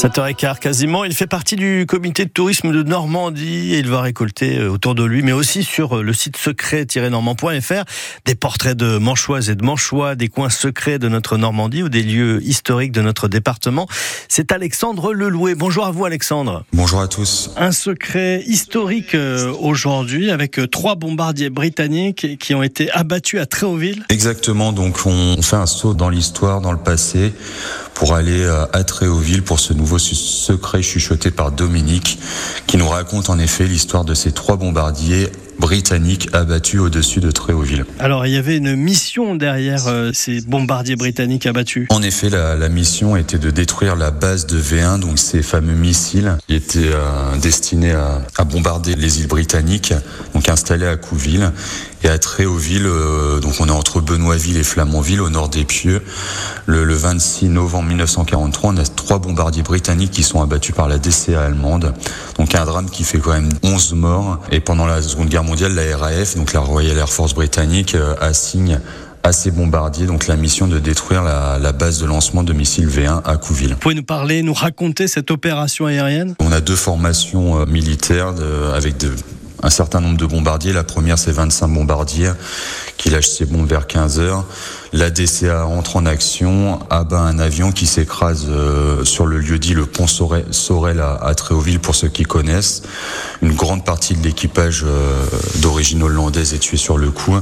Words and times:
7h15 0.00 0.60
quasiment. 0.60 1.04
Il 1.04 1.14
fait 1.14 1.26
partie 1.26 1.56
du 1.56 1.84
comité 1.86 2.24
de 2.24 2.30
tourisme 2.30 2.72
de 2.72 2.82
Normandie 2.82 3.74
et 3.74 3.80
il 3.80 3.88
va 3.90 4.00
récolter 4.00 4.56
euh, 4.56 4.70
autour 4.70 4.94
de 4.94 5.04
lui, 5.04 5.22
mais 5.22 5.32
aussi 5.32 5.62
sur 5.62 5.98
euh, 5.98 6.02
le 6.02 6.14
site 6.14 6.38
secret-normand.fr, 6.38 7.84
des 8.24 8.34
portraits 8.34 8.74
de 8.74 8.96
manchoises 8.96 9.50
et 9.50 9.56
de 9.56 9.62
manchois, 9.62 10.14
des 10.14 10.28
coins 10.28 10.48
secrets 10.48 10.98
de 10.98 11.10
notre 11.10 11.36
Normandie 11.36 11.82
ou 11.82 11.90
des 11.90 12.02
lieux 12.02 12.42
historiques 12.42 12.92
de 12.92 13.02
notre 13.02 13.28
département. 13.28 13.88
C'est 14.26 14.52
Alexandre 14.52 15.12
Leloué. 15.12 15.54
Bonjour 15.54 15.84
à 15.84 15.90
vous 15.90 16.06
Alexandre. 16.06 16.64
Bonjour 16.72 17.02
à 17.02 17.06
tous. 17.06 17.50
Un 17.58 17.72
secret 17.72 18.42
historique 18.46 19.14
euh, 19.14 19.52
aujourd'hui 19.60 20.30
avec 20.30 20.58
trois 20.70 20.94
bombardiers 20.94 21.50
britanniques 21.50 22.38
qui 22.38 22.54
ont 22.54 22.62
été 22.62 22.90
abattus 22.92 23.38
à 23.38 23.44
Tréauville. 23.44 24.06
Exactement, 24.08 24.72
donc 24.72 25.04
on 25.04 25.42
fait 25.42 25.56
un 25.56 25.66
saut 25.66 25.92
dans 25.92 26.08
l'histoire, 26.08 26.62
dans 26.62 26.72
le 26.72 26.78
passé 26.78 27.34
pour 28.00 28.14
aller 28.14 28.48
à 28.72 28.82
Tréauville 28.82 29.42
pour 29.42 29.60
ce 29.60 29.74
nouveau 29.74 29.98
secret 29.98 30.80
chuchoté 30.80 31.30
par 31.30 31.52
Dominique, 31.52 32.18
qui 32.66 32.78
nous 32.78 32.88
raconte 32.88 33.28
en 33.28 33.38
effet 33.38 33.66
l'histoire 33.66 34.06
de 34.06 34.14
ces 34.14 34.32
trois 34.32 34.56
bombardiers 34.56 35.28
britanniques 35.60 36.28
abattus 36.32 36.80
au-dessus 36.80 37.20
de 37.20 37.30
Tréauville. 37.30 37.84
Alors 38.00 38.26
il 38.26 38.32
y 38.32 38.36
avait 38.36 38.56
une 38.56 38.74
mission 38.74 39.36
derrière 39.36 39.86
euh, 39.86 40.10
ces 40.12 40.40
bombardiers 40.40 40.96
britanniques 40.96 41.46
abattus. 41.46 41.86
En 41.90 42.02
effet, 42.02 42.30
la, 42.30 42.68
mission 42.68 43.16
était 43.16 43.38
de 43.38 43.50
détruire 43.50 43.94
la 43.94 44.10
base 44.10 44.46
de 44.46 44.60
V1, 44.60 45.00
donc 45.00 45.18
ces 45.18 45.42
fameux 45.42 45.74
missiles 45.74 46.36
qui 46.48 46.54
étaient 46.54 46.90
euh, 46.92 47.36
destinés 47.40 47.92
à, 47.92 48.22
à, 48.36 48.44
bombarder 48.44 48.94
les 48.94 49.20
îles 49.20 49.28
britanniques, 49.28 49.92
donc 50.34 50.48
installés 50.48 50.86
à 50.86 50.96
Couville 50.96 51.52
et 52.02 52.08
à 52.08 52.18
Tréauville. 52.18 52.86
Euh, 52.86 53.40
donc 53.40 53.54
on 53.60 53.68
est 53.68 53.72
entre 53.72 54.00
Benoîtville 54.00 54.56
et 54.56 54.62
Flamanville, 54.62 55.20
au 55.20 55.30
nord 55.30 55.48
des 55.48 55.64
Pieux. 55.64 56.02
Le, 56.66 56.84
le 56.84 56.94
26 56.94 57.48
novembre 57.48 57.88
1943, 57.88 58.70
on 58.70 58.76
a 58.76 58.84
trois 58.84 59.18
bombardiers 59.18 59.62
britanniques 59.62 60.12
qui 60.12 60.22
sont 60.22 60.42
abattus 60.42 60.74
par 60.74 60.88
la 60.88 60.98
DCA 60.98 61.42
allemande. 61.42 61.92
Donc 62.38 62.54
un 62.54 62.64
drame 62.64 62.88
qui 62.88 63.04
fait 63.04 63.18
quand 63.18 63.32
même 63.32 63.50
11 63.62 63.94
morts. 63.94 64.40
Et 64.50 64.60
pendant 64.60 64.86
la 64.86 65.02
Seconde 65.02 65.28
Guerre 65.28 65.44
mondiale, 65.44 65.49
la 65.58 65.96
RAF, 65.96 66.36
donc 66.36 66.52
la 66.52 66.60
Royal 66.60 66.96
Air 66.96 67.08
Force 67.08 67.34
britannique, 67.34 67.94
euh, 67.94 68.14
assigne 68.20 68.80
à 69.22 69.32
ces 69.32 69.50
bombardiers 69.50 70.06
donc 70.06 70.26
la 70.26 70.36
mission 70.36 70.66
de 70.66 70.78
détruire 70.78 71.22
la, 71.22 71.58
la, 71.58 71.72
base 71.72 72.00
de 72.00 72.06
lancement 72.06 72.42
de 72.42 72.54
missiles 72.54 72.88
V1 72.88 73.20
à 73.24 73.36
Couville. 73.36 73.72
Vous 73.72 73.76
pouvez 73.76 73.94
nous 73.94 74.02
parler, 74.02 74.42
nous 74.42 74.54
raconter 74.54 75.08
cette 75.08 75.30
opération 75.30 75.86
aérienne? 75.86 76.34
On 76.40 76.52
a 76.52 76.60
deux 76.60 76.76
formations 76.76 77.60
euh, 77.60 77.66
militaires 77.66 78.32
de, 78.32 78.72
avec 78.74 78.96
de, 78.96 79.10
un 79.62 79.70
certain 79.70 80.00
nombre 80.00 80.16
de 80.16 80.26
bombardiers. 80.26 80.72
La 80.72 80.84
première, 80.84 81.18
c'est 81.18 81.32
25 81.32 81.68
bombardiers 81.68 82.32
qui 82.96 83.10
lâchent 83.10 83.28
ses 83.28 83.46
bombes 83.46 83.68
vers 83.68 83.86
15 83.86 84.18
heures. 84.18 84.44
La 84.92 85.10
DCA 85.10 85.66
entre 85.66 85.96
en 85.96 86.06
action, 86.06 86.80
abat 86.90 87.20
un 87.20 87.38
avion 87.38 87.72
qui 87.72 87.86
s'écrase 87.86 88.46
euh, 88.48 89.04
sur 89.04 89.26
le 89.26 89.38
lieu 89.38 89.58
dit 89.58 89.74
le 89.74 89.86
pont 89.86 90.06
Sorel 90.06 91.00
à, 91.00 91.34
Tréauville 91.34 91.80
pour 91.80 91.94
ceux 91.94 92.08
qui 92.08 92.24
connaissent. 92.24 92.82
Une 93.42 93.54
grande 93.54 93.84
partie 93.84 94.14
de 94.14 94.22
l'équipage 94.22 94.84
euh, 94.86 95.24
d'origine 95.56 96.02
hollandaise 96.02 96.54
est 96.54 96.58
tuée 96.58 96.76
sur 96.76 96.98
le 96.98 97.10
coup. 97.10 97.36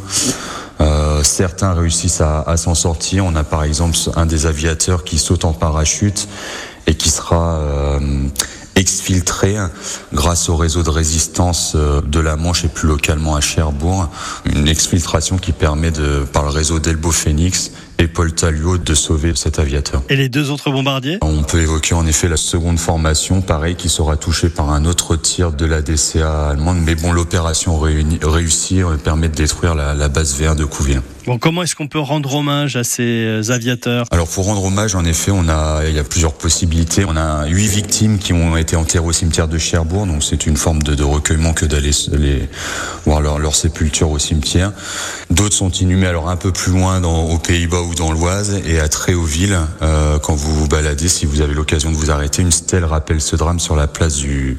Euh, 0.81 1.25
certains 1.25 1.73
réussissent 1.73 2.21
à, 2.21 2.43
à 2.43 2.57
s'en 2.57 2.75
sortir. 2.75 3.25
On 3.25 3.35
a 3.35 3.45
par 3.45 3.65
exemple 3.65 3.97
un 4.15 4.27
des 4.27 4.47
aviateurs 4.47 5.03
qui 5.03 5.19
saute 5.19 5.45
en 5.45 5.53
parachute 5.53 6.29
et 6.87 6.95
qui 6.95 7.11
sera 7.11 7.61
exfiltré 8.79 9.57
grâce 10.13 10.49
au 10.49 10.57
réseau 10.57 10.83
de 10.83 10.91
résistance 10.91 11.73
euh, 11.75 12.01
de 12.01 12.21
la 12.21 12.37
Manche 12.37 12.65
et 12.65 12.69
plus 12.69 12.89
localement 12.89 13.35
à 13.35 13.41
Cherbourg. 13.41 14.09
Une 14.45 14.69
exfiltration 14.69 15.37
qui 15.37 15.53
permet 15.53 15.91
de, 15.91 16.25
par 16.33 16.45
le 16.45 16.51
réseau 16.51 16.79
d'Elbo 16.79 17.11
Phoenix 17.11 17.73
et 17.99 18.07
Paul 18.07 18.33
Talio 18.33 18.79
de 18.79 18.95
sauver 18.95 19.33
cet 19.35 19.59
aviateur. 19.59 20.03
Et 20.09 20.15
les 20.15 20.29
deux 20.29 20.51
autres 20.51 20.71
bombardiers? 20.71 21.19
On 21.23 21.43
peut 21.43 21.61
évoquer 21.61 21.95
en 21.95 22.07
effet 22.07 22.29
la 22.29 22.37
seconde 22.37 22.79
formation, 22.79 23.41
pareil, 23.41 23.75
qui 23.75 23.89
sera 23.89 24.17
touchée 24.17 24.49
par 24.49 24.71
un 24.71 24.85
autre 24.85 25.17
tir 25.17 25.51
de 25.53 25.67
la 25.67 25.83
DCA 25.83 26.51
allemande. 26.51 26.79
Mais 26.85 26.95
bon, 26.95 27.13
l'opération 27.13 27.79
réussie 27.79 28.83
euh, 28.83 28.97
permet 28.97 29.29
de 29.29 29.35
détruire 29.35 29.75
la, 29.75 29.95
la 29.95 30.09
base 30.09 30.41
V1 30.41 30.55
de 30.55 30.65
Couville. 30.65 31.03
Comment 31.37 31.63
est-ce 31.63 31.77
qu'on 31.77 31.89
peut 31.89 31.99
rendre 31.99 32.35
hommage 32.35 32.77
à 32.77 32.85
ces 32.85 33.03
euh, 33.03 33.51
aviateurs? 33.51 34.07
Alors 34.11 34.29
pour 34.29 34.47
rendre 34.47 34.65
hommage, 34.65 34.95
en 34.95 35.05
effet, 35.05 35.31
on 35.31 35.49
a 35.49 35.83
il 35.87 35.95
y 35.95 35.99
a 35.99 36.05
plusieurs 36.05 36.33
possibilités. 36.33 37.05
On 37.07 37.17
a 37.17 37.47
huit 37.47 37.67
victimes 37.67 38.19
qui 38.19 38.33
ont 38.33 38.57
été 38.57 38.77
enterrées 38.77 39.07
au 39.07 39.13
cimetière 39.13 39.49
de 39.49 39.59
Cherbourg, 39.59 40.07
donc 40.07 40.23
c'est 40.23 40.47
une 40.47 40.57
forme 40.57 40.83
de, 40.83 40.95
de 40.95 41.05
recueillement 41.05 41.53
que 41.53 41.67
d'aller 41.67 41.91
voir 43.05 43.21
leur, 43.21 43.55
sépulture 43.55 44.11
au 44.11 44.19
cimetière. 44.19 44.73
D'autres 45.31 45.55
sont 45.55 45.71
inhumés 45.71 46.07
alors 46.07 46.29
un 46.29 46.37
peu 46.37 46.53
plus 46.53 46.73
loin 46.73 47.01
dans, 47.01 47.25
aux 47.25 47.39
Pays-Bas 47.39 47.81
ou 47.81 47.95
dans 47.95 48.13
l'Oise 48.13 48.61
et 48.67 48.79
à 48.79 48.89
Tréauville. 48.89 49.59
Euh, 49.83 50.19
quand 50.19 50.35
vous 50.35 50.55
vous 50.55 50.69
baladez, 50.69 51.09
si 51.09 51.27
vous 51.27 51.41
avez 51.41 51.55
l'occasion 51.55 51.91
de 51.91 51.97
vous 51.97 52.11
arrêter, 52.11 52.43
une 52.43 52.53
stèle 52.53 52.85
rappelle 52.85 53.21
ce 53.21 53.37
drame 53.37 53.59
sur 53.59 53.77
la 53.77 53.87
place 53.87 54.17
du, 54.17 54.57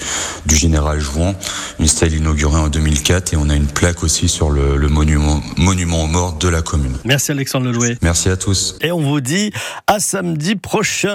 général 0.47 0.99
Jouan. 0.99 1.35
Une 1.79 1.87
stèle 1.87 2.13
inaugurée 2.13 2.59
en 2.59 2.67
2004 2.67 3.33
et 3.33 3.37
on 3.37 3.49
a 3.49 3.55
une 3.55 3.67
plaque 3.67 4.03
aussi 4.03 4.27
sur 4.27 4.49
le, 4.49 4.77
monument, 4.89 5.41
aux 6.03 6.07
morts 6.07 6.37
de 6.37 6.49
la 6.59 6.63
commune. 6.63 6.97
Merci 7.05 7.31
Alexandre 7.31 7.67
Lelouet. 7.67 7.97
Merci 8.01 8.27
à 8.29 8.35
tous. 8.35 8.75
Et 8.81 8.91
on 8.91 8.99
vous 8.99 9.21
dit 9.21 9.51
à 9.87 9.99
samedi 9.99 10.55
prochain. 10.55 11.07